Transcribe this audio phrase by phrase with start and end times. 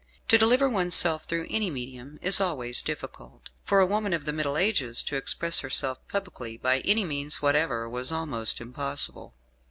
[0.29, 3.51] To deliver oneself through any medium is always difficult.
[3.63, 7.87] For a woman of the Middle Ages to express herself publicly by any means whatever
[7.87, 9.35] was almost impossible.